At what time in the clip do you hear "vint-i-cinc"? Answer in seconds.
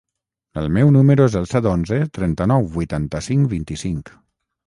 3.55-4.11